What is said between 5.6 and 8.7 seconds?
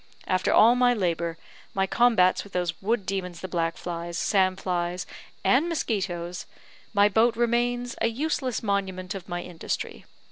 mosquitoes, my boat remains a useless